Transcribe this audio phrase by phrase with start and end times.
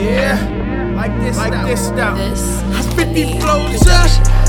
[0.00, 1.66] Yeah, like this, like now.
[1.66, 2.14] this now.
[2.14, 4.43] This 50 floors up.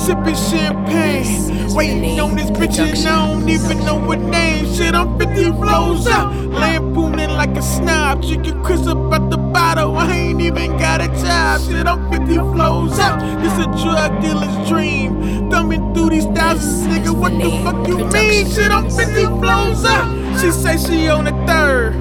[0.00, 4.64] Sipping champagne, waiting on this bitch and I don't even know her name.
[4.74, 6.32] Shit, I'm 50 floors up.
[6.32, 9.98] Lampooning like a snob, drinking Chris up at the bottle.
[9.98, 11.60] I ain't even got a job.
[11.60, 13.20] Shit, I'm 50 floors up.
[13.42, 15.50] This a drug dealer's dream.
[15.50, 17.14] Thumbing through these thousands, nigga.
[17.14, 18.50] What the fuck you mean?
[18.50, 20.08] Shit, I'm 50 floors up.
[20.40, 21.94] She say she on the third.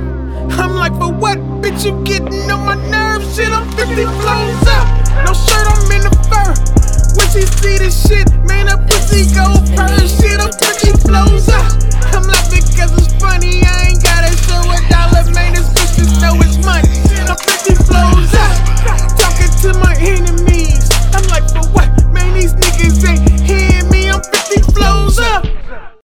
[0.58, 1.38] I'm like, for what?
[1.62, 3.36] Bitch, you getting on my nerves.
[3.36, 4.88] Shit, I'm 50 floors up.
[5.26, 5.99] No shirt, I'm in